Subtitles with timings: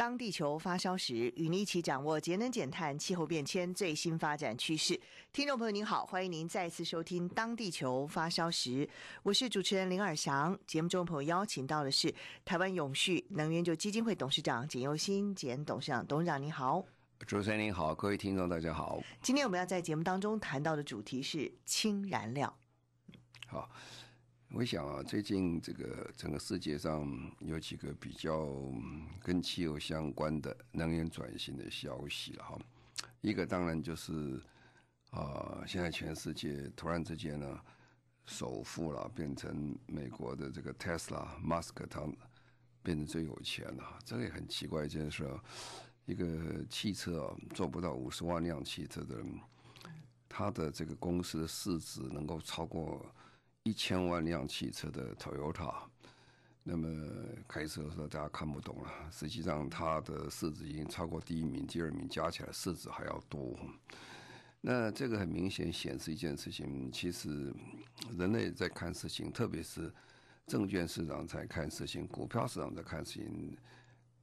[0.00, 4.98] 当地球发烧时，与您一起掌握节能减碳、气候变迁最新发展趋势。
[5.30, 8.86] 听众朋友您好，欢迎您再次收听《当地球发烧时》，
[9.22, 10.58] 我是主持人林尔翔。
[10.66, 12.14] 节目中朋友邀请到的是
[12.46, 16.82] 台湾永续能源研究基金会董事长简又新简董事长，董事长您好。
[17.26, 19.02] 主持人您好，各位听众大家好。
[19.20, 22.56] 今天我们要在节目当中谈到的主题是氢燃料。
[23.48, 23.70] 好。
[24.52, 27.08] 我想啊，最近这个整个世界上
[27.38, 28.48] 有几个比较
[29.22, 32.58] 跟汽油相关的能源转型的消息了哈。
[33.20, 34.42] 一个当然就是
[35.12, 37.60] 啊，现在全世界突然之间呢，
[38.26, 42.02] 首富了变成美国的这个 Tesla，马斯克他
[42.82, 43.98] 变成最有钱了。
[44.04, 45.30] 这个也很奇怪一件事，
[46.06, 49.40] 一个汽车啊做不到五十万辆汽车的人，
[50.28, 53.06] 他的这个公司的市值能够超过。
[53.62, 55.74] 一千万辆汽车的 Toyota，
[56.62, 56.88] 那么
[57.46, 58.90] 开车的时候大家看不懂了。
[59.12, 63.54] 实际上，它的市值已经超过第一名、第二名加起来市值还要多。
[64.62, 67.54] 那这个很明显显示一件事情：其实
[68.16, 69.92] 人类在看事情，特别是
[70.46, 73.56] 证券市场在看事情，股票市场在看事情，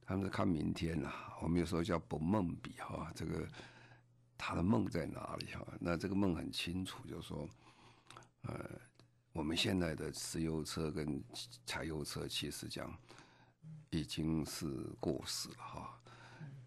[0.04, 1.38] 他们在看明天啊。
[1.40, 3.46] 我们有时候叫不梦比哈，这个
[4.36, 5.64] 他的梦在哪里哈？
[5.78, 7.48] 那这个梦很清楚，就是说，
[8.42, 8.87] 呃。
[9.38, 11.22] 我们现在的石油车跟
[11.64, 12.92] 柴油车，其实讲
[13.88, 14.66] 已经是
[14.98, 16.00] 过时了哈。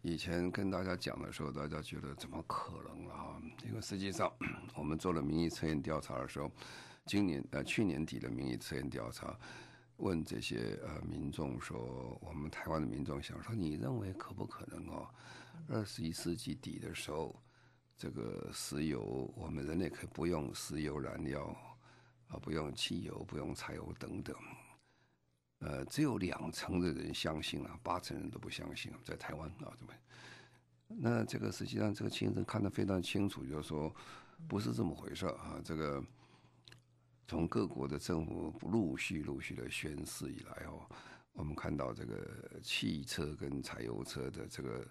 [0.01, 3.35] 以前跟大家讲的时候，大家觉得怎么可能啊？
[3.67, 4.31] 因为实际上
[4.73, 6.49] 我们做了民意测验调查的时候，
[7.05, 9.37] 今年呃去年底的民意测验调查，
[9.97, 15.09] 问这些呃民众说，我们台湾的民众想说，你认为可不可能哦？
[15.67, 17.35] 二十一世纪底的时候，
[17.97, 21.53] 这个石油我们人类可以不用石油燃料。
[22.31, 24.33] 啊，不用汽油，不用柴油等等，
[25.59, 29.95] 呃，只有两成的人相信啊，八成人都不相信啊，在台湾啊，对不对？
[30.87, 33.93] 那这个实际上这个情势看得非常清楚，就是说
[34.47, 35.59] 不是这么回事啊。
[35.61, 36.01] 这个
[37.27, 40.89] 从各国的政府陆续陆续的宣示以来哦，
[41.33, 44.87] 我们看到这个汽车跟柴油车的这个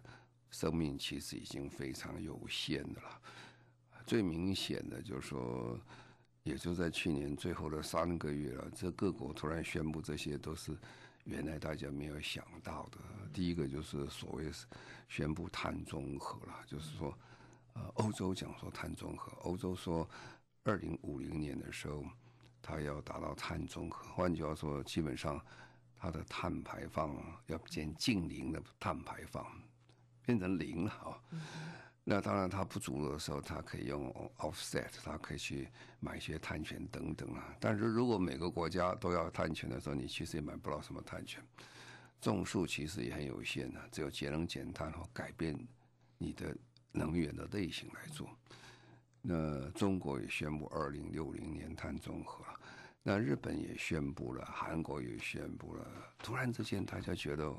[0.50, 3.22] 生命其实已经非常有限的了。
[4.06, 5.80] 最明显的就是说。
[6.42, 10.76] 也就在去年最后的三个月了，这各国突然宣布，这些都是
[11.24, 12.98] 原来大家没有想到的。
[13.32, 14.50] 第一个就是所谓
[15.08, 17.16] 宣布碳中和了，就是说，
[17.74, 20.08] 呃，欧洲讲说碳中和，欧洲说
[20.64, 22.04] 二零五零年的时候，
[22.62, 25.38] 它要达到碳中和，换句话说，基本上
[25.96, 27.14] 它的碳排放
[27.46, 29.46] 要变净零的碳排放，
[30.24, 31.20] 变成零了啊。
[32.02, 35.68] 那当然，它不足的时候，它可以用 offset，它可以去
[36.00, 37.54] 买一些碳权等等啊。
[37.60, 41.44] 但是如果每个国家都要碳权的时候，你其实也买不到什么碳权。
[42.20, 45.56] 种树其实也很有限的，只有节能减碳和改变
[46.18, 46.56] 你的
[46.90, 48.28] 能源的类型来做。
[49.22, 52.44] 那中国也宣布二零六零年碳中和，
[53.02, 55.86] 那日本也宣布了，韩国也宣布了。
[56.18, 57.54] 突然之间，大家觉得。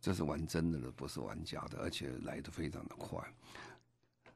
[0.00, 3.20] 这是玩真的了，不是玩假的，而且来得非常的快。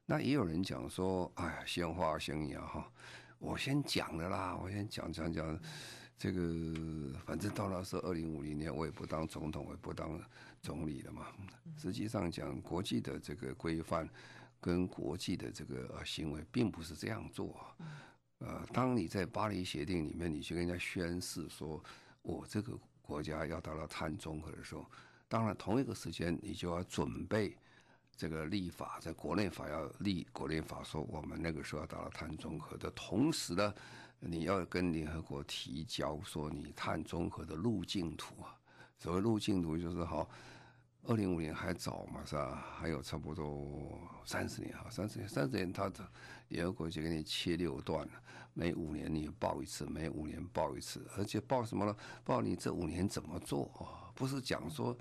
[0.05, 2.91] 那也有人讲说：“哎呀，先花先赢哈，
[3.39, 5.59] 我先讲的啦，我先讲讲讲
[6.19, 10.21] 这个，反正到那时候二零五零年，我也不当总统，我也不当
[10.61, 11.29] 总理了嘛。
[11.79, 14.09] 实际上讲，国际的这个规范
[14.61, 17.65] 跟国际的这个行为，并不是这样做。
[18.39, 21.83] 呃，当你在巴黎协定里面，你去跟人家宣誓说，
[22.23, 24.84] 我这个国家要达到碳中和的时候。
[25.29, 27.57] 当然，同一个时间你就要准备
[28.16, 33.74] 这个立法，在国内法要立国内法，说我们那个时候要达到碳中和的同时呢，
[34.20, 38.56] 你要跟联合国提交说你碳中和的路径图啊。
[38.98, 40.28] 所谓路径图就是好，
[41.04, 42.64] 二零五年还早嘛，是吧？
[42.78, 46.09] 还有差不多三十年啊，三十年，三十年，他的
[46.48, 48.09] 联合国就给你切六段，
[48.54, 51.97] 每五年你报一次，每五年报一次，而且报什么呢？
[52.22, 53.68] 报你这五年怎么做？
[54.14, 54.97] 不是讲说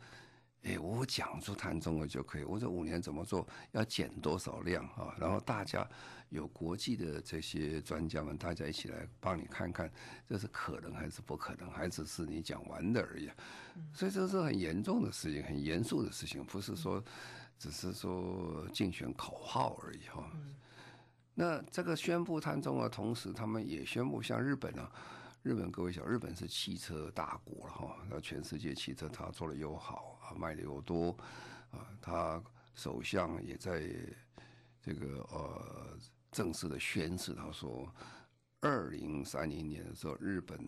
[0.63, 2.43] 哎，我讲出碳中和就可以。
[2.43, 3.47] 我这五年怎么做？
[3.71, 5.15] 要减多少量啊？
[5.19, 5.87] 然后大家
[6.29, 9.91] 有国际的这些专家们，大家一起来帮你看看，
[10.27, 13.29] 这是可能还是不可能，还只是你讲完的而已。
[13.91, 17.03] 所以这是很严重的事情，很严肃的事情，不是说
[17.57, 20.29] 只是说竞选口号而已哈。
[21.33, 24.91] 那这个宣布碳中和，同时他们也宣布，像日本啊。
[25.43, 31.15] 日本各位晓，日本是汽车大国了哈，那全世界汽车它做的又好啊，卖的又多
[31.71, 32.41] 啊，他
[32.73, 33.83] 首相也在
[34.81, 35.97] 这个呃
[36.31, 37.93] 正式的宣示，他说，
[38.59, 40.59] 二零三零年的时候，日本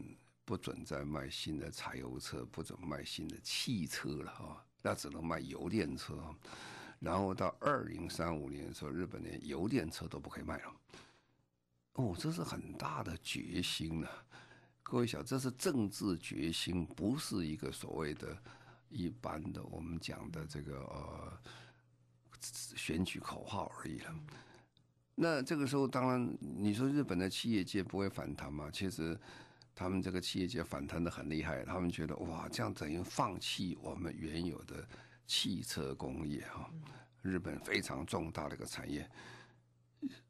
[0.45, 6.36] 不准再卖新的柴油车，不准卖新的汽车了哈，那只能卖油电车，
[7.00, 10.74] 然后到二零三五年的时候，日本连油电车都不可以卖了。
[11.94, 14.10] 哦，这是很大的决心了。
[14.81, 18.38] 各位想，这是政治决心，不是一个所谓的
[18.93, 21.39] 一般的我们讲的这个呃
[22.75, 24.15] 选举口号而已了。
[25.15, 28.69] 那这个时候，当然你说日本的企业界不会反弹吗？
[28.71, 29.19] 其实
[29.75, 34.87] 他们这个企业界反弹得很厉害，他们觉得哇，这样等于放弃我们原有的
[35.27, 36.69] 汽车工业哈，
[37.21, 39.09] 日本非常重大的一个产业。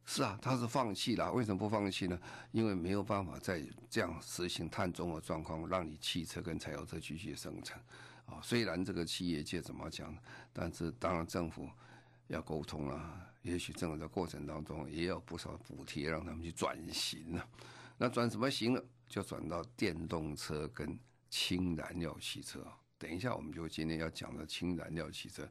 [0.06, 1.32] 是啊，他是放弃了。
[1.32, 2.20] 为什么不放弃呢？
[2.52, 7.82] 因为没有办法再这样实行碳中和状况，让你汽车跟柴油车继续生产。
[8.26, 10.16] 啊，虽然这个企业界怎么讲，
[10.52, 11.70] 但是当然政府
[12.28, 13.20] 要沟通啊。
[13.42, 17.46] 也许政府的过程当中也有不少补贴，让他们去转型了。
[17.98, 18.82] 那转什么型呢？
[19.10, 20.98] 就转到电动车跟
[21.30, 22.66] 氢燃料汽车。
[22.98, 25.46] 等一下，我们就今天要讲的氢燃料汽车。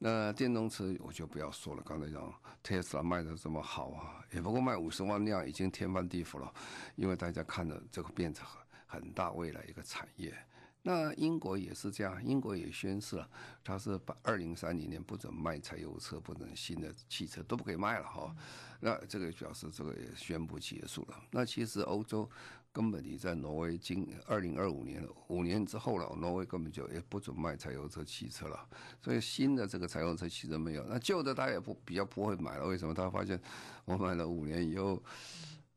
[0.00, 2.34] 那电动车我就不要说了，刚才讲
[2.64, 6.52] 特斯拉卖的这么好啊，也不过卖五十万辆已经天翻地覆了，
[6.96, 10.36] 因为大家看了这个变成很很大未来一个产业。
[10.82, 13.28] 那英国也是这样，英国也宣示了，
[13.62, 18.34] 它是把二零三零年不准卖柴油车，不准新的汽车都不可以卖了哈。
[18.80, 21.22] 那这个表示这个也宣布结束了。
[21.30, 22.28] 那其实欧洲。
[22.72, 28.64] 根本你在挪威，今二零二五年五年之后了，挪威根本就也不准卖柴油车汽车了。
[29.02, 32.68] 所以新的这个柴油车汽车没有，那旧的他也不比较不会买了。
[32.68, 32.94] 为什么？
[32.94, 33.40] 他发现
[33.84, 35.02] 我买了五年以后，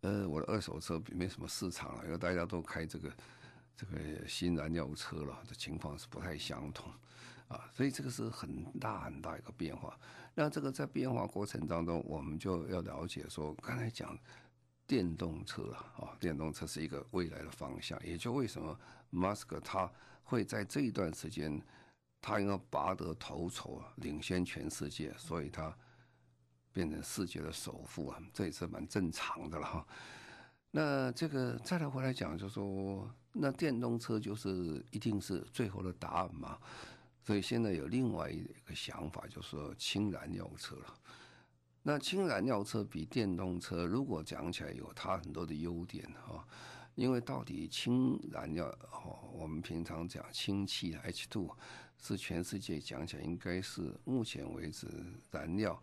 [0.02, 3.12] 呃，我的二手车没什么市场了，因为大家都开这个
[3.76, 6.92] 这个新燃料车了，这情况是不太相同
[7.48, 7.70] 啊。
[7.74, 10.00] 所以这个是很大很大一个变化。
[10.34, 14.18] 那这个在变化过程当中，我们就要了解说，刚才讲。
[14.86, 18.78] 电动车啊，电动车是一个未来的方向，也就为什么
[19.10, 19.90] 马斯克他
[20.24, 21.60] 会在这一段时间，
[22.22, 25.74] 他应该拔得头筹啊，领先全世界，所以他
[26.74, 29.88] 变成世界的首富啊，这也是蛮正常的了哈。
[30.70, 36.58] 那这个再来回来讲，就说那电动车就是一定是最后的答案嘛？
[37.26, 40.94] 所以现在有另外一个想法，就是说氢燃料车了。
[41.82, 46.46] 那氢燃料车比电动车，如果讲起来有它很多的优点哈，
[46.96, 51.50] 因为到底氢燃料哦，我们平常讲氢气 H two，
[52.02, 54.88] 是全世界讲起来应该是目前为止
[55.32, 55.82] 燃料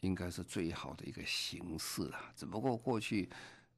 [0.00, 2.18] 应该是最好的一个形式了。
[2.36, 3.28] 只不过过去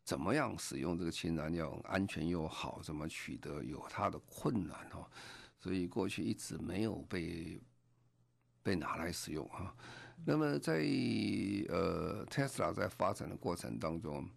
[0.06, 5.04] 怎么样使用这个氢燃料安全又好，怎么取得有它的困难哦，
[5.58, 7.60] 所以过去一直没有被
[8.62, 9.74] 被拿来使用啊。
[10.24, 10.74] 那么在
[11.68, 14.30] 呃特斯拉在发展的过程当中，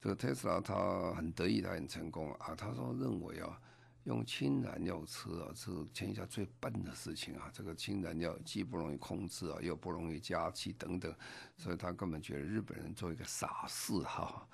[0.00, 2.54] 这个特斯拉他很得意，他很成功啊。
[2.54, 3.60] 他说认为啊，
[4.04, 7.50] 用氢燃料车啊是天下最笨的事情啊。
[7.52, 11.14] 这个氢燃料既不容易控制啊，又不容易加气等等，
[11.56, 14.46] 所以他根本觉得日本人做一个傻事哈。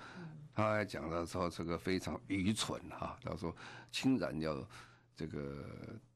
[0.53, 3.17] 他还讲到说这个非常愚蠢哈。
[3.23, 3.55] 他说
[3.91, 4.67] 氢燃料
[5.15, 5.65] 这个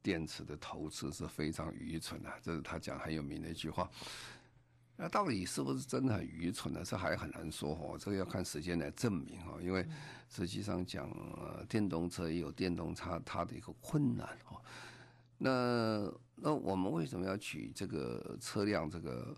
[0.01, 3.89] 电池的投资是非常愚蠢的，这是他讲很有名的一句话。
[5.03, 6.81] 那到底是不是真的很愚蠢呢？
[6.81, 9.60] 这还很难说哦，这个要看时间来证明哦。
[9.62, 9.86] 因为
[10.29, 11.12] 实际上讲，
[11.67, 14.62] 电动车也有电动车它的一个困难哦。
[15.38, 19.38] 那那我们为什么要取这个车辆这个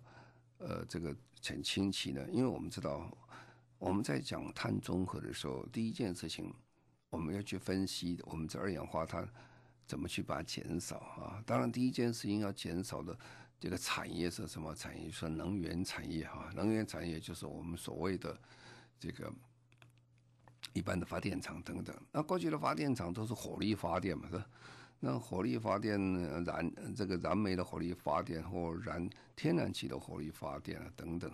[0.60, 2.24] 呃这个很氢气呢？
[2.30, 3.12] 因为我们知道
[3.80, 6.54] 我们在讲碳中和的时候，第一件事情
[7.10, 9.28] 我们要去分析我们这二氧化碳
[9.88, 11.42] 怎么去把它减少啊。
[11.44, 13.18] 当然，第一件事情要减少的。
[13.66, 15.10] 这个产业是什么产业？
[15.10, 18.40] 是能源产业哈，能源产业就是我们所谓的
[19.00, 19.34] 这个
[20.74, 21.96] 一般的发电厂等等。
[22.12, 24.46] 那过去的发电厂都是火力发电嘛，是吧？
[25.00, 26.00] 那火力发电
[26.44, 31.32] 燃这个燃煤的火力发电或燃天然气的火力发电啊等等。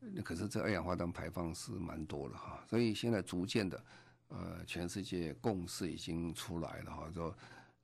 [0.00, 3.80] 那可是这二氧化碳排放是蛮多的哈，所以现在逐渐的
[4.26, 7.32] 呃，全世界共识已经出来了哈，说。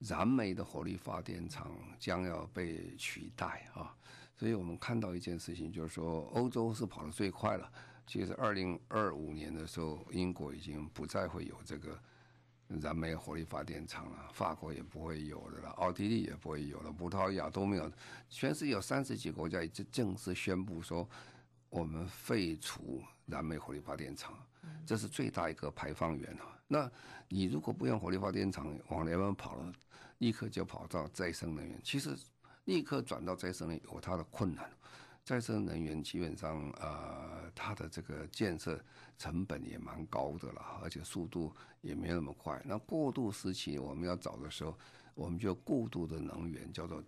[0.00, 3.94] 燃煤的火力发电厂将要被取代啊。
[4.36, 7.70] 所以我们看到一件事情，就是说欧洲是跑得最快了。
[8.06, 11.96] 其实二零二五年的时候，英国已经不再会有这个
[12.66, 17.92] 燃煤火力发电厂了，法国也不会有的了，奥地利也不会有了，葡萄牙都没有。
[18.28, 21.08] 全世界有三十几个国家已经正式宣布说，
[21.68, 24.36] 我们废除燃煤火力发电厂，
[24.86, 26.58] 这是最大一个排放源啊。
[26.66, 26.90] 那
[27.28, 29.72] 你如果不用火力发电厂往那边跑了，
[30.18, 31.80] 立刻就跑到再生能源。
[31.82, 32.16] 其实。
[32.66, 34.70] 立刻转到再生能源有它的困难，
[35.24, 38.78] 再生能源基本上呃，它的这个建设
[39.18, 42.62] 成本也蛮高的了，而且速度也没那么快。
[42.64, 44.78] 那过渡时期我们要找的时候，
[45.14, 47.02] 我们就过渡的能源叫做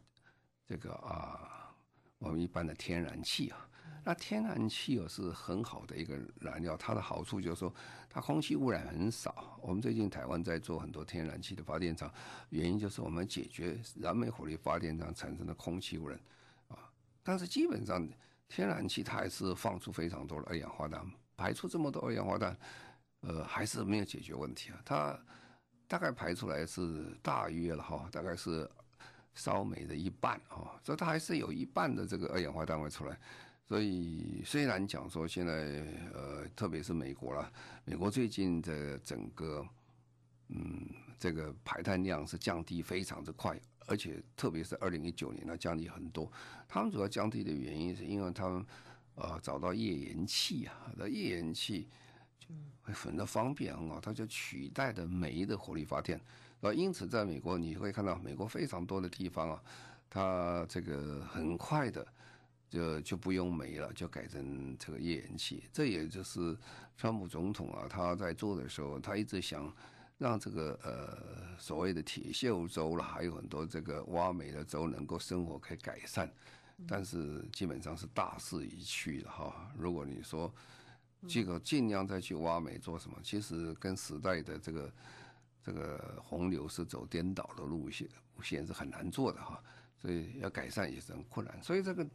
[0.66, 1.72] 这个啊，
[2.18, 3.68] 我们一般的天然气啊。
[4.04, 7.72] 那天然气哦是很好的一个燃料，它的好处就是说
[8.10, 9.58] 它空气污染很少。
[9.60, 12.12] 我们最近台湾在做很多天然气的发电厂，
[12.50, 16.18] 原因就是我们解决燃煤火力发电厂产生的空气污染
[16.68, 16.76] 啊。
[17.22, 18.08] 但是基本上
[18.48, 21.00] 天然气它还是放出非常多的二氧化碳，
[21.36, 22.56] 排出这么多二氧化碳，
[23.20, 24.80] 呃，还是没有解决问题啊。
[24.84, 25.16] 它
[25.86, 28.68] 大概排出来是大约了哈，大概是
[29.32, 33.16] 烧煤的一半啊，所以它还是有一半的这个二氧化碳会出来。
[33.68, 37.50] 所以虽然讲说现在呃，特别是美国啦，
[37.84, 39.66] 美国最近的整个
[40.48, 40.86] 嗯
[41.18, 46.30] 这个排碳量是降低非常之快，而且特别是二零一九年呢降低很多。
[46.68, 48.66] 他们主要降低的原因是因为他们
[49.14, 51.88] 呃找到页岩气啊，那页岩气
[52.82, 56.20] 会很的方便啊，它就取代的煤的火力发电。
[56.60, 59.62] 那因此在美国你会看到美国非常多的地方啊，
[60.10, 62.06] 它这个很快的。
[62.72, 65.62] 就就不用煤了，就改成这个页岩气。
[65.70, 66.56] 这也就是
[66.96, 69.70] 川普总统啊，他在做的时候，他一直想
[70.16, 76.32] 让这个呃所谓的铁锈州了，还有很多这个挖煤的州能够生活可以改善，
[76.88, 79.70] 但是基本上是大势已去了哈。
[79.76, 80.50] 如果你说
[81.28, 84.92] 这个尽量再去挖煤做什么，其实跟时代的这个
[85.62, 89.62] 这个洪流是走颠倒的路线，路线是很难做的哈。
[90.00, 91.62] 所以要改善也是很困难。
[91.62, 92.08] 所以这个。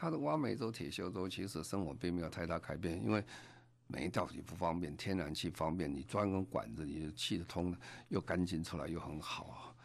[0.00, 3.22] 它的挖煤州、铁锈州其实生活并没有太大改变，因为
[3.86, 7.78] 煤到底不方便，天然气方便，你装根管子，你就气得通了
[8.08, 9.76] 又干净出来又很好，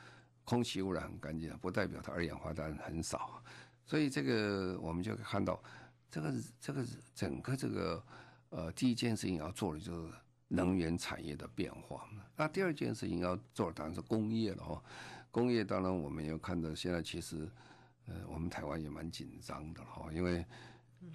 [0.46, 3.44] 空气污染很干净，不代表它二氧化碳很少，
[3.86, 5.62] 所以这个我们就看到，
[6.10, 8.02] 这个这个整个这个
[8.52, 10.14] 呃第一件事情要做的就是
[10.48, 14.82] 能源产业的变化，那第二件事情要做的当然是工业了哦，
[15.30, 17.50] 工业当然我们要看到现在其实。
[18.08, 20.46] 呃，我们台湾也蛮紧张的哈，因为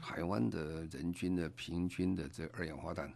[0.00, 3.12] 台湾的人均的平均的这二氧化碳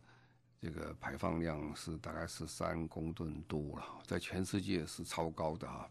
[0.60, 5.90] 这个排放量是大概是三公吨多了，在全世界是超高的哈，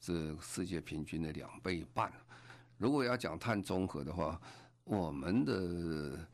[0.00, 2.12] 是世界平均的两倍半。
[2.76, 4.40] 如果要讲碳中和的话，
[4.84, 6.26] 我们的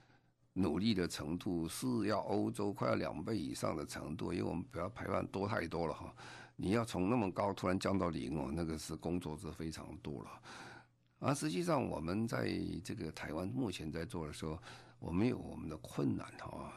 [0.53, 6.15] 努力的程度是要欧洲快要两倍以上的程度，因为我们不要排放多太多了哈。
[6.57, 10.31] 你要从那么高突然降到零哦，那个是工作是非常多了。
[11.19, 12.47] 而实际上，我们在
[12.85, 14.59] 这个台湾目前在做的时候，
[14.99, 16.73] 我们有我们的困难哈。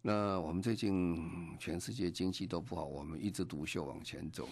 [0.00, 4.48] 那我们最近全世界经济都不好，我们一枝独秀往前走，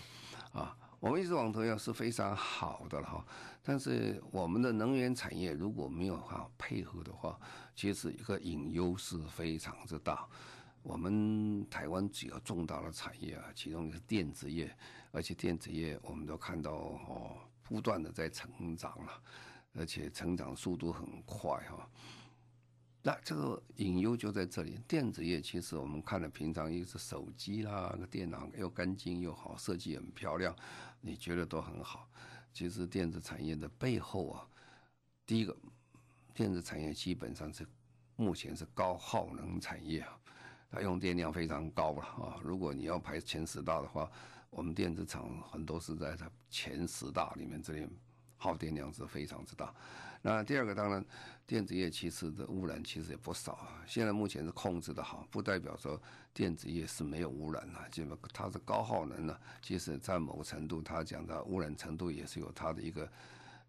[0.52, 3.26] 啊，我们一直往头要是非常好的了哈。
[3.62, 7.38] 但是我们的能源产业如果没有好配合的话，
[7.74, 10.26] 其实一个隐忧是非常之大。
[10.82, 14.74] 我们台湾几个重大的产业啊，其中一个电子业，
[15.12, 17.36] 而且电子业我们都看到哦。
[17.70, 19.22] 不断的在成长了，
[19.74, 21.88] 而且成长速度很快哈。
[23.00, 30.52] 那这个隐忧就在这里，电子业其实我们看了，平常一个是手机啦，电脑又干净又好，设计很漂亮，
[31.00, 32.08] 你觉得都很好。
[32.52, 34.44] 其实电子产业的背后啊，
[35.24, 35.56] 第一个，
[36.34, 37.64] 电子产业基本上是
[38.16, 40.18] 目前是高耗能产业啊，
[40.72, 42.40] 它用电量非常高了啊。
[42.42, 44.10] 如果你要排前十大的话。
[44.50, 47.88] 我们电子厂很多是在它前十大里面，这里
[48.36, 49.72] 耗电量是非常之大。
[50.22, 51.02] 那第二个，当然
[51.46, 53.82] 电子业其实的污染其实也不少啊。
[53.86, 55.98] 现在目前是控制的好，不代表说
[56.34, 57.88] 电子业是没有污染啊。
[57.90, 63.10] 基本它是高耗能呢，即使在某个程度，它讲的污染程度也是有它的一个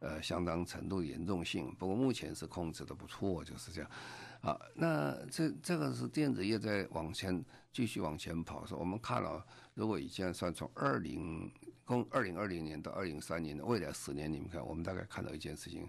[0.02, 1.74] 呃相当程度严重性。
[1.80, 3.90] 不过目前是控制的不错，就是这样。
[4.42, 9.46] 啊，那这这个是电子业在往前继续往前跑说，我们看了。
[9.76, 11.50] 如果以现在算从二零
[11.86, 15.88] 从二零二零年到二零三年的未来十年，你们看，我们大概看到一件事情：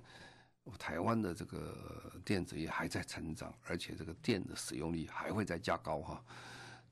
[0.79, 6.23] 台湾的这个电子业还在成长，而且这个电的使用率还会再加高哈。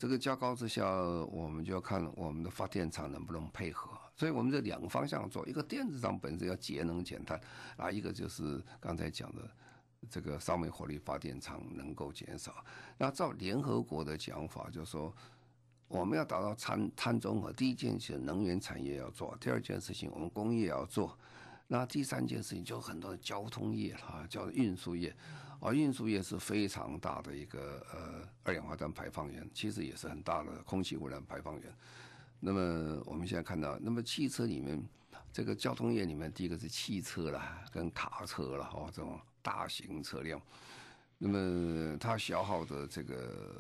[0.00, 0.90] 这个较高之下，
[1.30, 3.90] 我们就要看我们的发电厂能不能配合。
[4.16, 7.38] 所以我们这两个方向做，一个电子厂本身要节能减碳，
[7.76, 9.46] 啊，一个就是刚才讲的
[10.08, 12.64] 这个烧煤火力发电厂能够减少。
[12.96, 15.14] 那照联合国的讲法，就是说
[15.86, 21.14] 我们要达到碳碳中和，第一件事情能源产业要做，第二件事情我们工业要做，
[21.66, 25.14] 那第三件事情就很多的交通业啊，叫运输业，
[25.60, 31.72] 啊，运输业是非常大的一个呃二氧化碳排放源，其实也是很大的空气污染排放源。
[32.40, 34.82] 那么我们现在看到，那么汽车里面，
[35.30, 40.40] 这个交通业里面，第一个是汽车啦，跟卡车啦，哦，这种大型车辆，
[41.18, 43.54] 那么它消耗的这个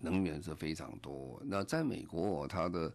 [0.00, 1.38] 能源是非常多。
[1.44, 2.90] 那在美国，它的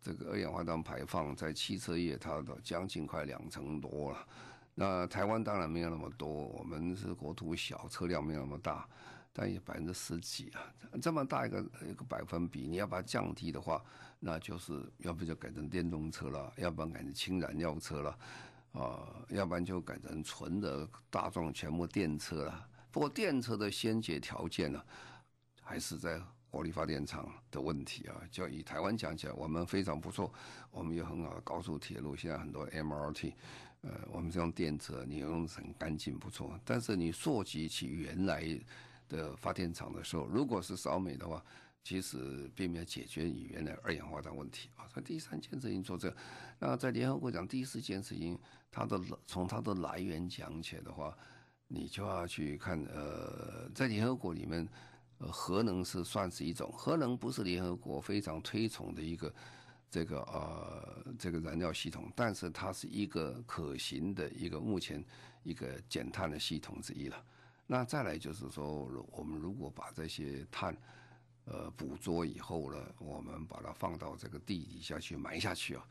[0.00, 4.28] 这个二氧化碳排放在汽车业，它的将近快两成多了。
[4.74, 8.88] 那台湾当然没有那么多，我们是国土小，车辆没有那么大。
[9.36, 10.62] 但也百分之十几啊，
[11.02, 13.82] 这么大一个一个百分比，你要把它降低的话，
[14.20, 18.18] 那就是要不就改成电动车了，要不然改成氢燃料车了，
[18.74, 22.68] 啊，要不然就改成纯的大众全部电车了。
[22.92, 24.80] 不过电车的先决条件呢，
[25.64, 28.14] 还是在火力发电厂的问题啊。
[28.30, 30.32] 就以台湾讲起来，我们非常不错，
[30.70, 33.32] 我们有很好的高速铁路，现在很多 MRT，
[33.84, 38.42] 呃，我们这种电车你用很干净不错，但是你溯及其原来。
[39.06, 41.44] 的发电厂的时候，如果是烧煤的话，
[41.84, 44.88] 其实并没有解决你原来二氧化碳问题啊。
[44.88, 46.12] 所以第三件事情做这，
[46.58, 48.36] 那在联合国讲第四件事情，
[48.70, 51.16] 它的从它的来源讲起来的话，
[51.68, 54.66] 你就要去看呃，在联合国里面，
[55.18, 59.32] 核能是算是一种，核能不是联合国非常推崇的一个
[59.94, 65.04] 这个呃这个燃料系统，但是它是一个可行的一个目前
[65.44, 67.24] 一个减碳的系统之一了。
[67.64, 70.76] 那再来就是说，我们如果把这些碳，
[71.44, 75.86] 呃，捕捉以后呢，我们把它放到这个地底下去埋下去啊，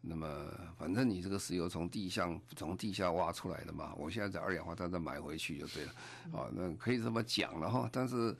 [0.00, 5.92] 那么反正你这个石油从地下从地下挖出来的嘛，我现在在二氧化碳再埋回去就对了，
[6.38, 7.90] 啊，那可以这么讲了哈。
[7.92, 8.36] 但是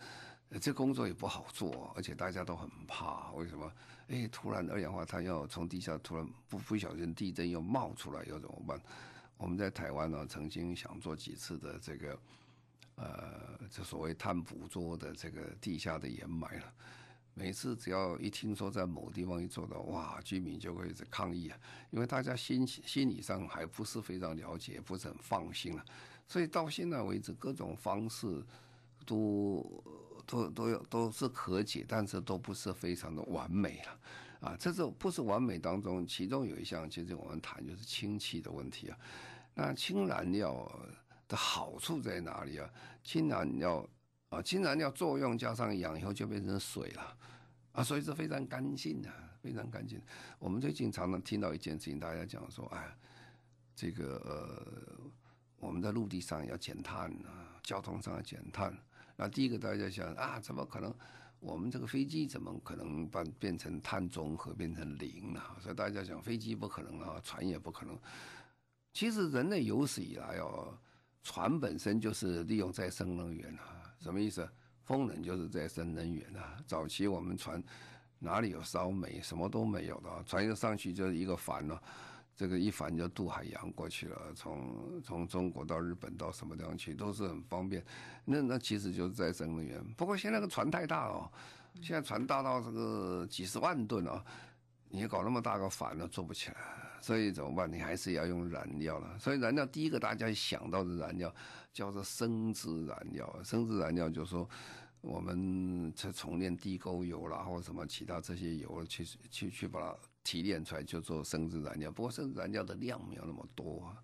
[0.61, 3.73] 这工作也不好做，而且大家都很怕，为什么？
[4.11, 8.81] 哎，突然二氧化碳要从地下突然不不小心地震又冒出来，要怎么办？
[9.39, 12.19] 我们在台湾呢，曾经想做几次的这个。
[12.97, 16.71] 呃，这所谓碳捕捉的这个地下的掩埋了，
[17.33, 21.59] 每次只要一听说在某地方一做到，哇，居民就会在抗议啊，
[21.93, 25.83] 因为大家心心理上还不是非常了解，不是很放心了，
[26.29, 28.45] 所以到现在为止，各种方式
[29.07, 29.83] 都
[30.31, 38.99] 都都有都是可解，但是都不是非常的完美了，啊，这种不是完美当中，其中有一项，其实我们谈就是氢气的问题啊，
[39.55, 40.71] 那氢燃料。
[41.31, 42.69] 的好处在哪里啊？
[43.05, 43.89] 氢燃料
[44.31, 47.17] 啊，氢燃料作用加上氧以后就变成水了
[47.71, 49.09] 啊，所以是非常干净的，
[49.41, 50.03] 非常干净。
[50.41, 52.93] 我们最近常常听到一件事情，大家讲说，哎，
[53.77, 54.99] 这个呃，
[55.61, 58.77] 我们在陆地上要减碳啊，交通上要减碳。
[59.21, 60.95] 那第一个大家想啊，怎么可能？
[61.41, 65.43] 我们这个飞机怎么可能把变成碳中和变成零呢？
[65.61, 67.99] 所以大家想飞机不可能啊，船也不可能。
[68.95, 70.75] 其实人类有史以来哦。
[71.23, 74.49] 船本身就是利用再生能源啊，什么意思？
[74.85, 76.57] 风能就是再生能源啊。
[76.67, 77.63] 早期我们船
[78.19, 81.83] 哪里有烧煤，什么都没有的，船一上去就是一个帆了，
[82.41, 87.85] 这个一帆就渡海洋过去了，从从中国到日本到什么地方去都是很方便。
[88.25, 89.85] 那那其实就是再生能源。
[89.93, 91.31] 不过现在那个船太大了，
[91.83, 94.25] 现在船大到这个几十万吨啊，
[94.89, 96.57] 你搞那么大个帆都做不起来。
[97.03, 97.71] 所以怎么办？
[97.71, 99.19] 你还是要用燃料了。
[99.19, 101.31] 所以燃料第一个大家想到的燃料
[101.75, 103.39] 叫做生质燃料。
[103.45, 104.49] 生质燃料就是说，
[105.03, 111.91] 我们在重炼地沟油啦，或什么其他这些油去去去把它提炼出来，就做生质燃料。
[111.91, 113.95] 不过生质燃料的量没有那么多，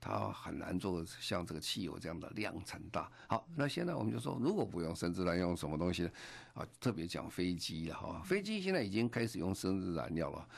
[0.00, 3.10] 它很难做像这个汽油这样的量产大。
[3.26, 6.10] 好，那现在我们就说，如果不用生质燃料，用什么东西呢？
[6.54, 8.22] 啊，特别讲飞机了哈。
[8.24, 10.48] 飞机现在已经开始用生质燃料了。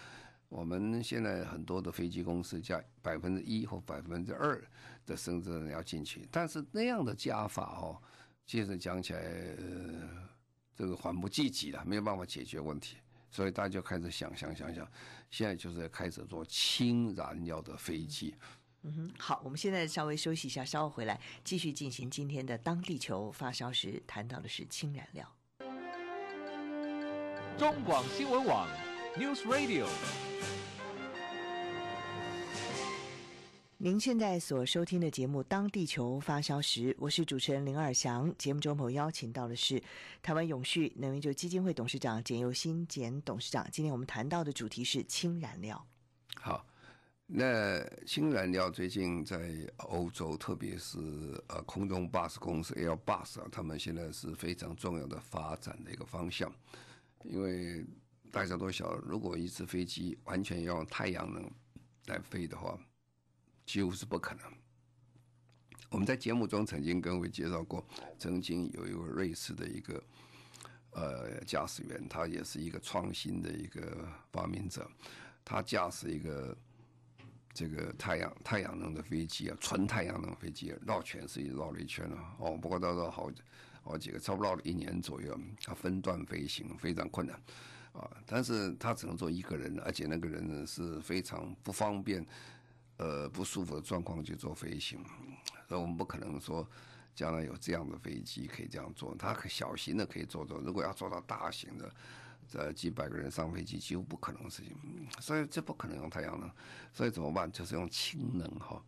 [0.49, 4.61] 我们现在很多的飞机公司加百分之一或百分之二
[5.07, 7.97] 的生质燃料进去，但是那样的加法哦，
[8.45, 9.23] 其实讲起来，
[10.75, 12.97] 这个缓不济急了，没有办法解决问题，
[13.31, 14.87] 所以大家就开始想想想想，
[15.31, 18.35] 现在就是开始做氢燃料的飞机。
[18.83, 25.37] 嗯哼，好，我们现在稍微休息一下，稍后回来继续进行今天的《当地球发烧时》，谈到的是氢燃料。
[27.59, 28.67] 中广新闻网
[29.17, 29.87] News Radio。
[33.83, 38.31] 您现在所收听的节目《当地球发烧时》，我是主持人林尔祥。
[38.37, 39.83] 节目中朋友邀请到的是
[40.21, 43.67] 台湾永续能源就基金会董事长简又新简董事长。
[43.73, 45.83] 今天我们谈到的主题是氢燃料。
[46.35, 46.67] 好，
[47.25, 50.99] 那氢燃料最近在欧洲，特别是
[51.49, 56.53] 呃空中巴士公司 Airbus 啊，他们现在是非常重要的发展的一个方向，
[57.25, 57.83] 因为
[58.31, 61.51] 大家都晓得，如果一次飞机完全要用太阳能
[62.09, 62.79] 来飞的话，
[63.71, 64.43] 几乎是不可能。
[65.91, 67.87] 我们在节目中曾经跟各位介绍过，
[68.19, 70.03] 曾经有一位瑞士的一个
[70.91, 74.91] 呃驾驶员，他也是一个创新的一个发明者，
[75.45, 76.57] 他驾驶一个
[77.55, 83.31] 这个太阳太阳能的飞机啊，纯太阳能飞机绕全世界绕了一圈了哦，不过到时候好
[83.85, 87.41] 好几个，差不多绕了一年左右，他分段飞行非常困难
[87.93, 92.27] 啊，但是他只能坐一个人，而且那个人呢是非常不方便。
[93.01, 95.03] 呃，不舒服的状况去做飞行，
[95.67, 96.69] 所以我们不可能说
[97.15, 99.17] 将来有这样的飞机可以这样做。
[99.19, 101.91] 它小型的可以做做，如果要做到大型的，
[102.47, 104.77] 这几百个人上飞机几乎不可能的事情。
[105.19, 106.51] 所以这不可能用太阳能，
[106.93, 107.51] 所以怎么办？
[107.51, 108.85] 就是用氢能哈。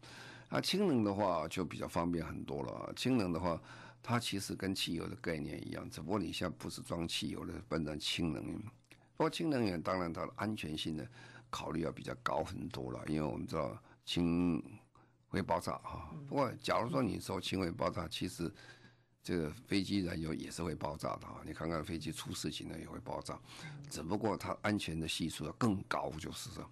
[0.50, 2.92] 那氢能的话就比较方便很多了。
[2.94, 3.58] 氢能的话，
[4.02, 8.44] 它其实跟汽油的概念一样，只不过你现在不是装汽油的，变成氢能。
[9.16, 11.04] 不过氢能源当然它的安全性呢
[11.48, 13.82] 考虑要比较高很多了，因为我们知道。
[14.04, 14.62] 氢
[15.28, 18.52] 会爆炸哈，不过假如说你说轻微爆炸，其实
[19.22, 21.40] 这个飞机燃油也是会爆炸的哈。
[21.46, 23.38] 你看看飞机出事情呢也会爆炸，
[23.88, 26.70] 只不过它安全的系数要更高，就是这样。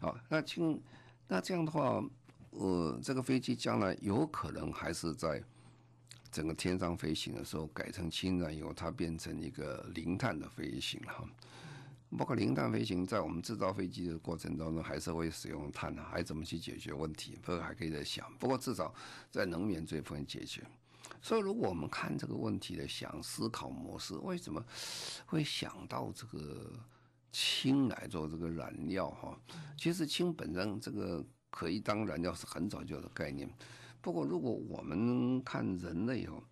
[0.00, 0.82] 啊，那轻
[1.28, 2.02] 那这样的话，
[2.50, 5.42] 呃，这个飞机将来有可能还是在
[6.30, 11.24] 整个天上飞行的时候改成氢燃油，它变成一个零碳的飞行了哈。
[12.18, 17.38] 包括零碳飞行，在我们制造飞机的过程当中，还是会使用碳啊，还怎么去解决问题？
[17.42, 18.30] 不过还可以再想。
[18.38, 18.94] 不过至少
[19.30, 20.62] 在能源这一部分解决。
[21.20, 24.62] 所以，如果我们看这个问题的想思考模式，为什么
[25.26, 26.72] 会想到这个
[27.32, 29.08] 氢来做这个燃料？
[29.10, 29.38] 哈，
[29.78, 33.48] 其实氢本身这个可以当燃料是很早就有的概念。
[34.00, 36.42] 不过，如果我们看人类哦。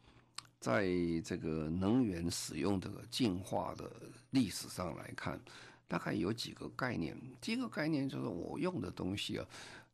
[0.60, 0.86] 在
[1.24, 3.90] 这个能源使用这个进化的
[4.30, 5.40] 历史上来看，
[5.88, 7.18] 大概有几个概念。
[7.40, 9.46] 第一个概念就是我用的东西啊，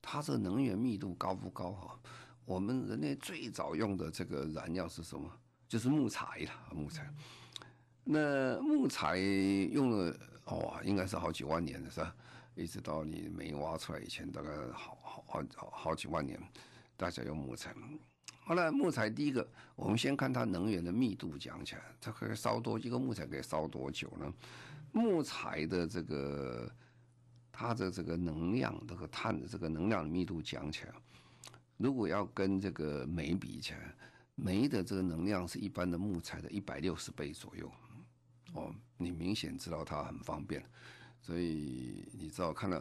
[0.03, 2.01] 它这能源密度高不高哈？
[2.45, 5.31] 我们人类最早用的这个燃料是什么？
[5.69, 7.09] 就是木材了，木材。
[8.03, 12.15] 那木材用了哦，应该是好几万年的是吧？
[12.55, 15.25] 一直到你煤挖出来以前，大概好好
[15.55, 16.41] 好好几万年，
[16.97, 17.75] 大家用木材。
[18.47, 24.33] 后来木材第一个，我们先看它能源的密度讲起来，它可以烧多一个木材可以烧多久呢？
[24.93, 26.71] 木材的这个
[27.51, 30.95] 它的这个能量，这个碳的这个能量的密度讲起来，
[31.77, 33.93] 如果要跟这个煤比起来，
[34.37, 37.69] 煤的这个能量是一般的木材的一百六十倍左右。
[38.53, 40.65] 哦，你明显知道它很方便，
[41.21, 42.81] 所以你知道看到。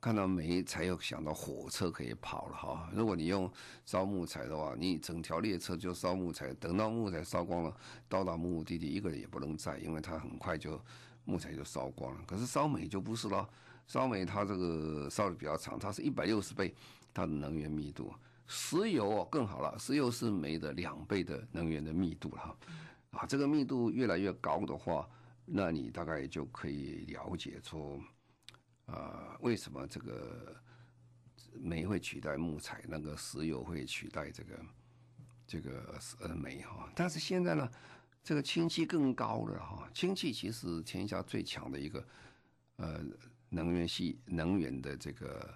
[0.00, 2.90] 看到煤才有想到火车可以跑了哈。
[2.94, 3.50] 如果你用
[3.84, 7.76] 烧木材的话，你整条列车就烧木材，等到木材烧光了，
[8.08, 10.80] 到达目的地一个人也不能载，因为它很快就
[11.24, 12.20] 木材就烧光了。
[12.26, 13.46] 可是烧煤就不是了，
[13.86, 16.74] 烧煤它这个烧的比较长，它是一百六十倍
[17.12, 18.10] 它的能源密度。
[18.46, 22.56] 石油更好了，石油是煤的两倍的能源的密度了哈。
[23.10, 25.06] 啊，这个密度越来越高的话，
[25.44, 28.00] 那你大概就可以了解出。
[28.90, 30.56] 啊，为什么这个
[31.54, 32.82] 煤会取代木材？
[32.88, 34.66] 那个石油会取代这个
[35.46, 36.90] 这个呃煤哈？
[36.96, 37.70] 但是现在呢，
[38.24, 39.88] 这个氢气更高了哈。
[39.94, 42.04] 氢气其实天下最强的一个
[42.76, 43.00] 呃
[43.48, 45.54] 能源系能源的这个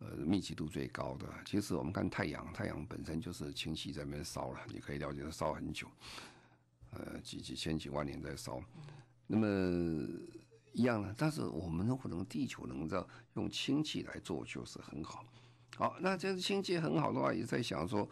[0.00, 1.28] 呃密集度最高的。
[1.44, 5.88] 其实我们看太阳，太阳本身就是氢气在那边烧了，你可以了解它烧很久，
[6.90, 8.60] 呃几几千几万年在烧，
[9.28, 9.46] 那么。
[10.76, 15.24] 一样的，但是我们能不能地球能够用氢气来做，就是很好。
[15.74, 18.06] 好，那这个氢气很好的话，也在想说，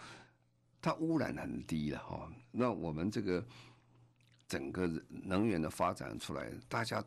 [0.81, 2.33] 它污染很低了哈。
[2.51, 3.45] 那我们这个
[4.49, 7.05] 整个能源的发展出来，大家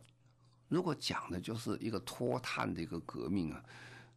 [0.67, 3.63] 如果讲的就是一个脱碳的一个革命啊，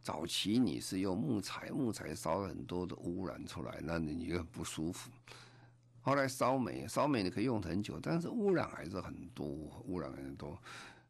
[0.03, 5.11] 早期你是用木材，木材烧了很多的污染出来，那你又不舒服。
[6.03, 9.47] 后来烧煤，烧煤你可以用很久，但是污染还是很多，
[9.87, 10.61] 污染很多。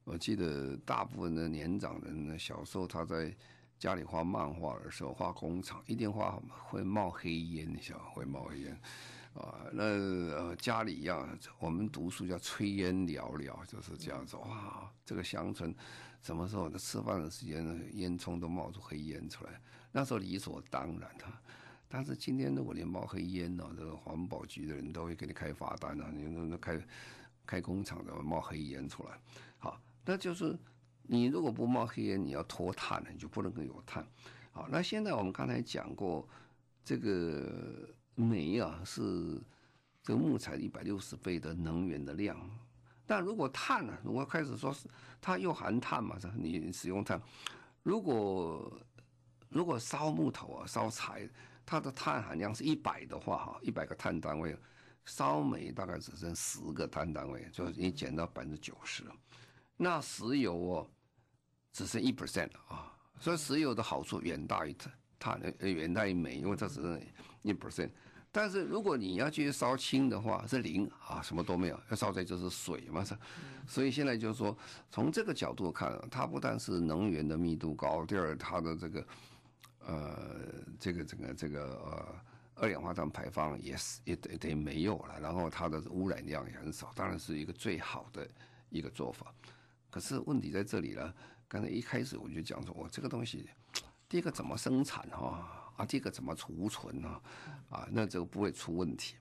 [0.04, 3.34] 我记得大部分的年长人呢，小时候他在
[3.78, 8.80] 家里画漫画的时候，画工厂一定画会冒黑烟，你晓得会冒黑烟
[9.34, 9.66] 啊。
[9.72, 14.36] 那呃家里一样，我们读书叫炊烟袅袅，就是这样子。
[14.36, 15.74] 哇，这个乡村
[16.20, 19.60] 什么时候的吃饭的时间，烟囱都冒出黑烟出来，
[19.92, 21.24] 那时候理所当然的。
[21.88, 26.80] 但是今天如果连冒黑烟呢，这个环保局的人都会给你开罚单啊，你那开
[27.46, 29.18] 开工厂的冒黑烟出来，
[30.04, 30.58] 那就是
[31.02, 34.06] 你如果不冒黑烟，你要脱碳，你就不能够有碳。
[34.50, 36.28] 好，那现在我们刚才讲过，
[36.84, 39.40] 这个煤啊是
[40.02, 42.38] 这个木材一百六十倍的能源的量，
[43.06, 44.88] 但如果碳呢，如果开始说是
[45.20, 47.20] 它又含碳嘛，是你使用碳，
[47.82, 48.80] 如果
[49.48, 51.28] 如果烧木头啊烧柴。
[51.62, 54.56] 它的碳含量是一百的话，哈，一百个碳单位，
[55.04, 59.14] 烧煤大概只剩十个碳单位，就已经减到百分之九十了。
[59.82, 60.90] 那石油哦，
[61.72, 64.76] 只剩一 percent 啊，所以石油的好处远大于
[65.18, 67.00] 它，远大于煤，因为它只剩
[67.40, 67.90] 一 percent。
[68.30, 73.16] 但是如果你要去烧氢的话，是零啊，什么都没有，要烧的就是水嘛，是。
[73.66, 74.56] 所以现在就是说，
[74.90, 79.06] 从这个角度看，它不但是能源的密度高，第二它的这个。
[79.86, 82.14] 呃，这个整个这个呃，
[82.56, 88.28] 二氧化碳排放也是也得得没有了，然后它的污染量也很少，当然是一个最好的
[88.68, 89.34] 一个做法。
[89.90, 91.12] 可是问题在这里呢，
[91.48, 93.50] 刚才一开始我就讲说，我这个东西，
[94.08, 97.20] 第一个怎么生产哈啊，第一个怎么储存呢？
[97.68, 99.16] 啊，那这个不会出问题。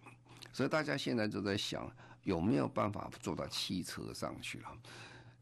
[0.54, 1.92] 所以大家现在就在想，
[2.24, 4.70] 有没有办法做到汽车上去了？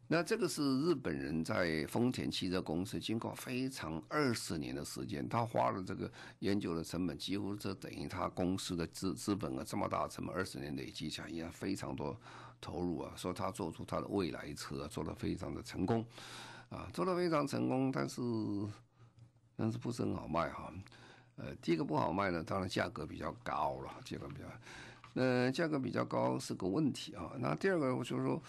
[0.09, 6.09] 那这个是日本人在丰田汽车公司经过非常二十年的时间，他花了这个
[6.39, 12.17] 研究的成本，几乎这等于他公司的资资本啊这么大的成本，二十年累积下来也非常多
[12.59, 16.05] 投入啊，说他做出他的未来车做得非常的成功，
[16.69, 18.21] 啊，做得非常成功，但是
[19.55, 20.73] 但是不是很好卖哈，
[21.35, 24.45] 呃，第一个不好卖呢，当然价格比较高了，价格比较，
[25.13, 28.41] 呃，价格比较高是个问题啊，那第二个我就是说。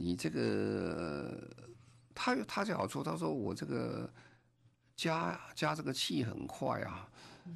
[0.00, 1.36] 你这个，
[2.14, 3.02] 他有他的好处。
[3.02, 4.08] 他说我这个
[4.94, 7.10] 加加这个气很快啊，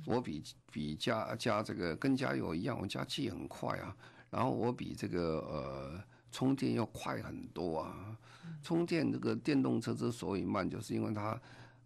[0.05, 0.43] 我比
[0.73, 3.97] 比加加这个跟加油一样，我加气很快啊。
[4.33, 8.19] 然后我比这个呃充电要快很多啊。
[8.63, 11.41] 充电这个电动车之所以慢，就是因为它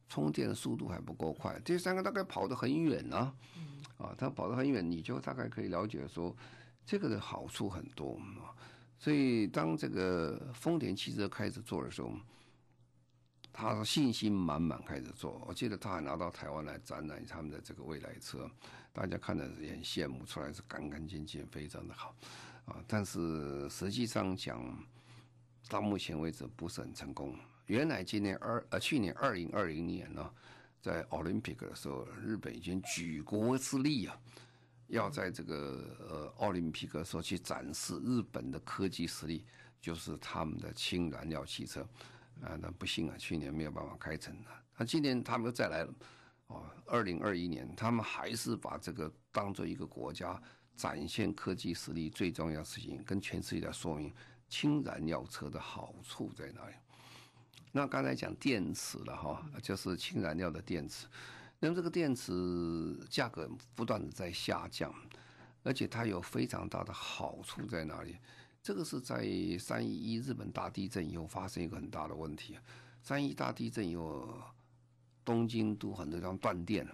[0.08, 1.58] 充电的速度还不够快。
[1.64, 3.34] 第三个大概跑得很远呢，
[3.98, 6.34] 啊，它跑得很远，你就大概可以了解说
[6.84, 8.54] 这个的好处很多啊。
[8.98, 12.12] 所以，当这个丰田汽车开始做的时候，
[13.58, 15.42] 他信心满满开始做。
[15.46, 18.50] 我记得他还拿到台湾来展览他们的这个未来车，
[18.92, 22.14] 大家看的也很羡慕，出来是干干净净，非常的好
[22.66, 22.76] 啊。
[22.86, 24.62] 但是实际上讲，
[25.70, 27.34] 到目前为止不是很成功。
[27.64, 30.30] 原来今年二呃去年二零二零年呢，
[30.82, 34.20] 在奥林匹克的时候，日本已经举国之力啊。
[34.88, 39.44] 要在这个呃奥林匹克时候去展示日本的科技实力，
[39.80, 41.84] 就是他们的氢燃料汽车，
[42.42, 44.50] 啊，那不幸啊，去年没有办法开成了。
[44.76, 45.94] 那今年他们又再来了，
[46.48, 50.40] 哦，二零二一年他们还是把这个当做一个国家
[50.76, 54.12] 展现科技实力最重要的事情，跟全世界来说明
[54.48, 56.74] 氢燃料车的好处在哪里。
[57.72, 61.06] 那刚才讲电池了哈，就是氢燃料的电池。
[61.58, 62.32] 那么这个电池
[63.08, 64.94] 价格不断的在下降，
[65.62, 68.18] 而且它有非常大的好处在哪里？
[68.66, 69.24] 这个是在
[69.60, 72.58] 三一一日本大地震以后发生一个很大的问题。
[73.00, 74.28] 三一大地震以后，
[75.24, 76.92] 东京都很多地方断电了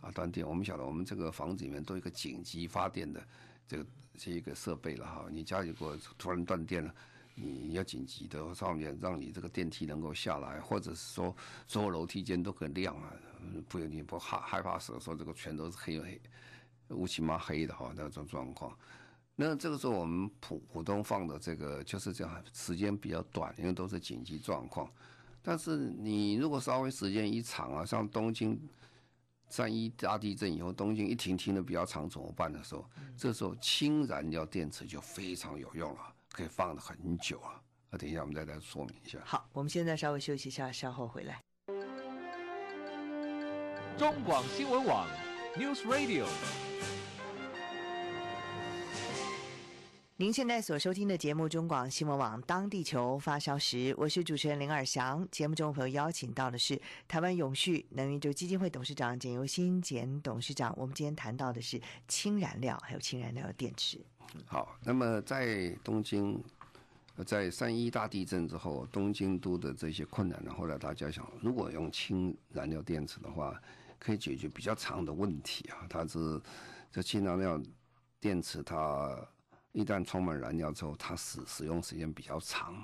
[0.00, 0.44] 啊，断电。
[0.44, 3.24] 我们晓得，我们这个房子里面都有一个紧急发电的
[3.68, 5.26] 这个这一个设备了哈。
[5.30, 6.92] 你家里如果突然断电了。
[7.40, 11.32] 你要紧急的上面让你这个电梯能够下来，或者是说
[11.68, 13.14] 所有楼梯间都很亮啊，
[13.68, 16.20] 不你不害害怕死，说这个全都是黑黑
[16.88, 18.76] 乌漆嘛黑的哈那种状况。
[19.40, 24.90] 那这个时候我们普普通放的这个就是这样，时间比较短，因为都是紧急状况。
[25.40, 28.60] 但是你如果稍微时间一长啊，像东京
[29.48, 32.84] 三一大地震以后，东京一停停的比较长怎么办的时候，
[33.16, 36.00] 这时候氢燃料电池就非常有用了。
[36.32, 37.62] 可以放的很久啊！
[37.90, 39.18] 那等一下我们再来说明一下。
[39.24, 41.40] 好，我们现在稍微休息一下，稍后回来。
[43.96, 45.08] 中广新闻网
[45.56, 46.26] ，News Radio。
[50.20, 55.24] 您现在所收听的节目，中广新闻网，当地球发烧时，我是主持人林尔祥。
[55.30, 56.76] 节目中朋友邀请到的是
[57.06, 60.74] 台湾永续能源基金会董事长简尤新简董事长。
[60.76, 64.04] 我们今天谈到的是氢燃料，还有氢燃料的电池。
[64.44, 66.42] 好，那么在东京，
[67.24, 73.54] 在三一大地震之后，东京都的这些困难呢，后来大家想，如果用氢燃料电池的话，
[74.00, 75.86] 可以解决比较长的问题啊。
[75.88, 76.42] 它是
[76.90, 77.62] 这氢燃料
[78.18, 79.16] 电池，它
[79.72, 82.82] 一旦充满燃料之后，它使使用时间比较长，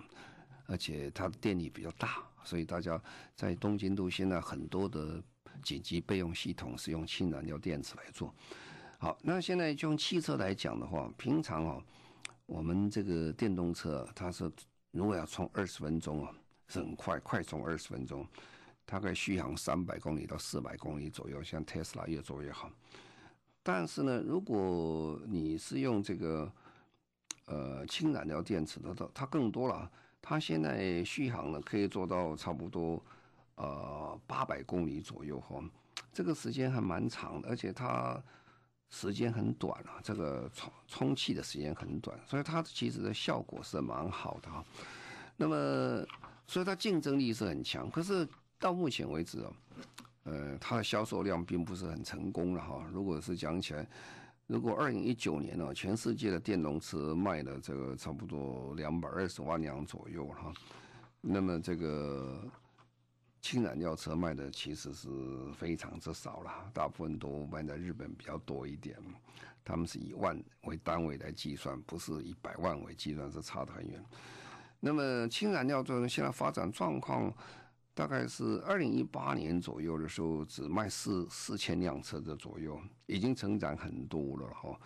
[0.66, 3.00] 而且它的电力比较大，所以大家
[3.34, 5.22] 在东京都现在很多的
[5.62, 8.34] 紧急备用系统是用氢燃料电池来做。
[8.98, 11.82] 好，那现在就用汽车来讲的话，平常哦，
[12.46, 14.50] 我们这个电动车它是
[14.92, 16.32] 如果要充二十分钟啊，
[16.68, 18.26] 是很快，快充二十分钟，
[18.86, 22.70] 大概续航三百公里到四百公里左右，像特斯拉越做越好。
[23.62, 26.50] 但是呢，如果你是用这个
[27.46, 29.90] 呃氢燃料电池的，它它更多了，
[30.22, 33.02] 它现在续航呢可以做到差不多
[33.56, 35.62] 呃八百公里左右哈，
[36.12, 38.22] 这个时间还蛮长的，而且它
[38.90, 44.64] 时间很短啊，这个充充气的时间很短，所以它其实的效果是蛮好的哈。
[45.36, 46.06] 那么，
[46.46, 48.26] 所以它竞争力是很强，可是
[48.58, 49.52] 到目前为止啊。
[50.26, 52.82] 呃，它的销售量并不是很成功了哈。
[52.90, 53.86] 如果是讲起来，
[54.46, 60.52] 如果二零一九年呢，全世界的电动车卖了这个差不多两百二十万辆左右哈，
[61.22, 62.46] 那么这个
[63.40, 65.08] 氢燃料车卖的其实是
[65.54, 68.96] 非常之少了，大部分都卖在日本比较多一点。
[69.64, 74.04] 他们是以万为单位来计算，不是以百万为计算，是差得很远。
[74.78, 77.32] 那么氢燃料车现在发展状况。
[77.94, 84.78] 大概是二零一八年左右的时候，只卖四四千辆车的左右，已经成长很多了哈。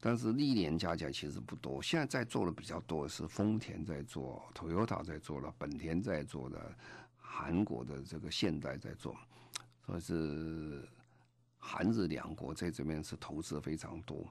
[0.00, 1.82] 但是历年加起来其实不多。
[1.82, 6.74] 现在在做的比较多的是丰田在做，Toyota 在做了，本田在做的，
[7.16, 9.14] 韩国的这个现代在做，
[9.84, 10.88] 所以是
[11.58, 14.24] 韩日两国在这边是投资非常多。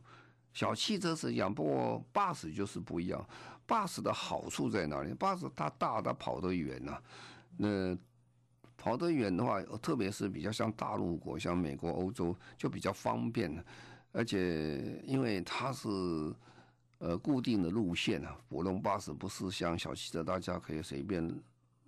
[0.54, 3.24] 小汽车是一样，不过 bus 就是不一样。
[3.68, 6.98] bus 的好处在哪里？bus 它大，它跑得远呐、
[7.58, 7.94] 那
[8.88, 13.54] 跑得远的话，特别是比较像大陆国，像美国、欧洲，就比较方便。
[14.14, 15.90] 而且因为它是
[17.00, 21.30] 呃固定的路线啊，普通巴士不是像小汽车，大家可以随便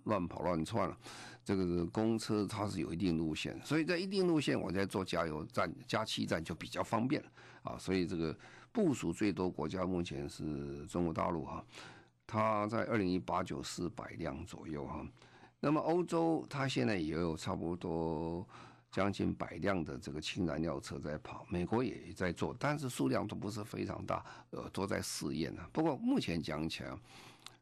[0.04, 0.98] 乱跑乱窜了。
[1.42, 7.24] 这个公车它是有一定路线，所以在一定路线，我在做加油站、加气站就比较方便
[7.62, 7.78] 啊。
[7.78, 8.36] 所以这个
[8.72, 11.64] 部署最多国家目前是中国大陆哈，
[12.26, 15.02] 它在二零一八九四百辆左右哈。
[15.60, 18.48] 那么欧洲它现在也有差不多
[18.90, 25.62] 将近百辆的这个氢燃料车在跑，美国也在做，但是数量都不是非常大，呃，都在试验呢。
[25.70, 26.98] 不过目前讲起来，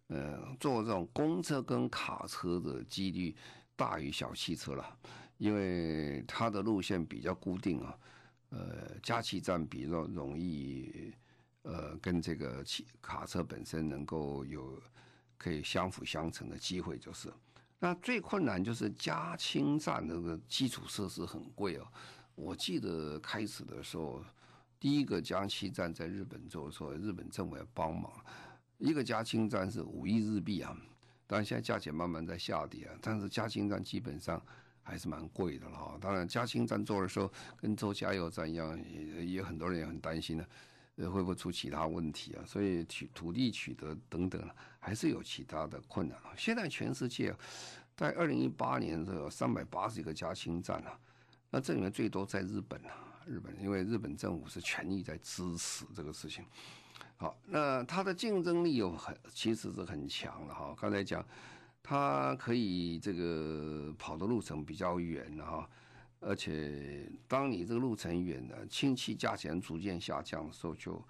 [0.06, 3.36] 呃，做这种公车跟卡车的几率
[3.76, 4.98] 大于小汽车了，
[5.36, 7.98] 因为它的路线比较固定啊，
[8.50, 11.12] 呃，加气站比较容易，
[11.62, 14.80] 呃，跟这个汽卡车本身能够有
[15.36, 17.28] 可以相辅相成的机会，就是。
[17.80, 21.86] 那最困难就是加氢站那个基础设施很贵哦。
[22.34, 24.22] 我记得开始的时候，
[24.80, 28.12] 第一个加氢站在日本做的时候，日本政府要帮忙，
[28.78, 30.76] 一个加氢站是五亿日币啊。
[31.26, 34.40] 当然现在价钱慢慢在下跌啊，但是加氢站基本上
[34.82, 35.98] 还是蛮贵的了哈。
[36.00, 40.44] 当然加氢站做的时候跟做加油站一样，也也很多人也很担心呢。
[41.06, 42.42] 会不会出其他问题啊？
[42.46, 44.42] 所以取土地取得等等，
[44.80, 46.18] 还是有其他的困难。
[46.36, 47.34] 现在全世界
[47.94, 50.98] 在二零一八年的有三百八十个加氢站啊，
[51.50, 56.44] 那这里面最多在日本啊，日本因为日本政府是全力在支持这个事情。
[57.16, 60.74] 好，那它的竞争力有很其实是很强的哈。
[60.80, 61.24] 刚才讲，
[61.82, 65.68] 它可以这个跑的路程比较远哈。
[66.20, 71.02] 而且，当你这个路程远了，氢气价钱逐渐下降的时候，就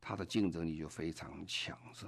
[0.00, 2.06] 它的竞争力就非常强，是。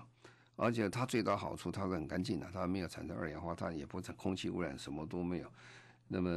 [0.55, 5.51] 而且它最大好处，它是很干净的，它没有产生二氧化碳，也不成空气污染，什么都没有。
[6.07, 6.31] 那么，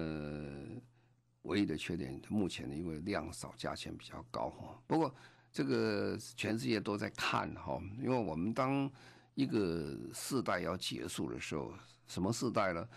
[1.42, 4.52] 唯一的缺点，目前的因为量少，价钱比较高。
[4.88, 5.14] 不过，
[5.52, 8.90] 这个全世界都在看哈，因为我们当
[9.34, 11.74] 一个世代要结束的时候，
[12.08, 12.88] 什么世代呢？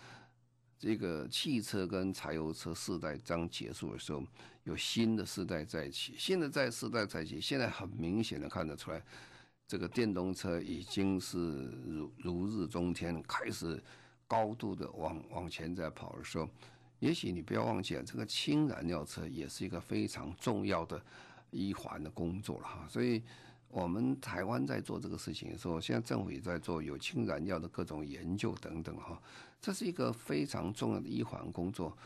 [0.79, 4.23] 这个汽车跟柴油车世代将结束的时候，
[4.63, 7.41] 有新的世代在起，新的在世代在起。
[7.41, 9.03] 现在很明显的看得出来，
[9.67, 13.83] 这个电动车已经是如如日中天，开始
[14.25, 16.49] 高度的往往前在跑的时候，
[16.99, 21.03] 也许你不要忘记了，这个氢燃料车也是一个非常重要的
[21.51, 22.87] 一环的工作了哈。
[22.87, 23.21] 所以，
[23.67, 29.21] 我们台湾在做这个事情的时候，现在政府也在做有氢燃料的各种研究等等哈。
[29.61, 31.97] 这是一个非常重要的一环工作，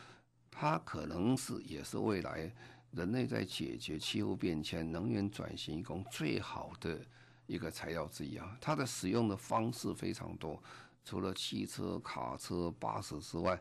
[0.50, 2.52] 它可能是也是未来
[2.90, 7.00] 人类在解决气候变迁、能源转型一共最好的
[7.46, 8.56] 一个材料之一啊。
[8.60, 10.62] 它的使用的方式非常多，
[11.04, 13.60] 除了汽车、卡车、巴士之外，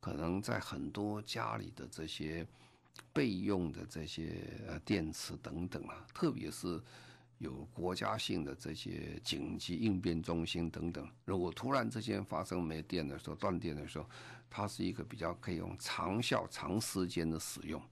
[0.00, 2.46] 可能在很多家里的这些
[3.12, 6.82] 备用的这些呃电池等等啊，特别是。
[7.38, 14.08] 有国家性的这些紧急应变中心等等，如果突然之间发生没电的时候、断电的时候，
[14.48, 17.82] 它是一个比较可以用长效、长时间的使用。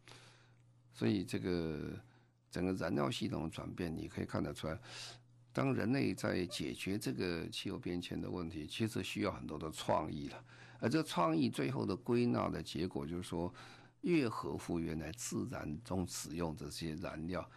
[0.93, 1.99] 所以这个
[2.51, 4.79] 整个燃料系统的转变，你可以看得出来，
[5.53, 10.45] 当人类在解决这个气候变迁的问题，其实需要很多的创意了。
[10.79, 13.53] 而这个创意最后的归纳的结果，就是说，
[14.03, 17.49] 越合乎原来自然中使用这些燃料，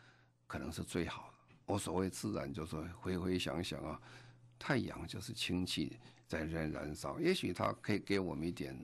[0.48, 1.35] 可能是最好的。
[1.66, 3.99] 我所谓自然，就是回回想想啊，
[4.59, 5.97] 太阳就是氢气
[6.28, 8.78] 在燃燃烧，也许它可以给我们一点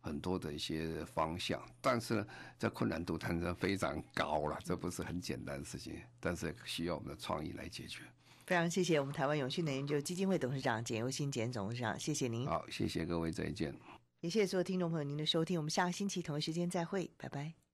[0.00, 2.26] 很多的一些方向，但是呢，
[2.58, 8.02] 这困难度当然非常高了，这不是很简单的事情，但是需要我们的创意来解决。
[8.46, 12.46] 非常谢谢我们台湾永续能源研究基金会董事长简又新简董事长，谢谢您。
[12.46, 13.74] 好，谢谢各位，再见。
[14.20, 17.67] 也谢谢所有听众朋友您的收听，我们下个星期同一时间再会，拜拜。